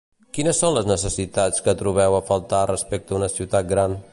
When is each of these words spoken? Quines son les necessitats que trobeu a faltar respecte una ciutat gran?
Quines 0.35 0.61
son 0.63 0.71
les 0.77 0.87
necessitats 0.91 1.63
que 1.67 1.75
trobeu 1.83 2.17
a 2.21 2.25
faltar 2.31 2.65
respecte 2.73 3.17
una 3.19 3.31
ciutat 3.35 3.71
gran? 3.75 3.95